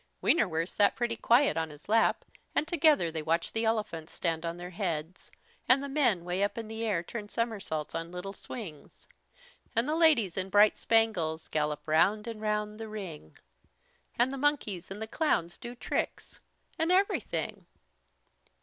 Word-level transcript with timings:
Wienerwurst 0.19 0.69
sat 0.73 0.95
pretty 0.95 1.15
quiet 1.15 1.57
on 1.57 1.69
his 1.69 1.87
lap 1.87 2.25
and 2.55 2.67
together 2.67 3.11
they 3.11 3.21
watched 3.21 3.53
the 3.53 3.65
elephants 3.65 4.11
stand 4.11 4.47
on 4.47 4.57
their 4.57 4.71
heads, 4.71 5.29
and 5.69 5.83
the 5.83 5.87
men 5.87 6.25
way 6.25 6.41
up 6.41 6.57
in 6.57 6.67
the 6.67 6.83
air 6.83 7.03
turn 7.03 7.29
somersaults 7.29 7.93
on 7.93 8.11
little 8.11 8.33
swings, 8.33 9.05
and 9.75 9.87
the 9.87 9.93
ladies 9.93 10.37
in 10.37 10.49
bright 10.49 10.75
spangles 10.75 11.47
gallop 11.49 11.87
round 11.87 12.25
and 12.25 12.41
round 12.41 12.79
the 12.79 12.87
ring, 12.87 13.37
and 14.17 14.33
the 14.33 14.39
monkeys 14.39 14.89
and 14.89 15.03
the 15.03 15.05
clowns 15.05 15.59
do 15.59 15.75
tricks 15.75 16.39
and 16.79 16.91
everything. 16.91 17.67